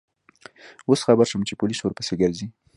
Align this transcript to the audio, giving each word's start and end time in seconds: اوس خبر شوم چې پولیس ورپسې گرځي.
اوس 0.89 0.99
خبر 1.07 1.25
شوم 1.31 1.41
چې 1.47 1.57
پولیس 1.59 1.79
ورپسې 1.81 2.13
گرځي. 2.21 2.47